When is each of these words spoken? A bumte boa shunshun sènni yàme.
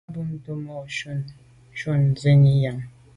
A 0.07 0.11
bumte 0.13 0.51
boa 0.65 0.85
shunshun 0.97 2.01
sènni 2.23 2.53
yàme. 2.63 2.83